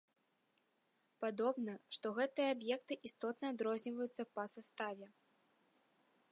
[1.25, 5.07] Падобна, што гэтыя аб'екты істотна адрозніваюцца па саставе.